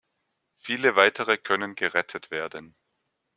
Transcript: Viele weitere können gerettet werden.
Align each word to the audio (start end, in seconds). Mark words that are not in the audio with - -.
Viele 0.57 0.95
weitere 0.95 1.37
können 1.37 1.75
gerettet 1.75 2.31
werden. 2.31 2.75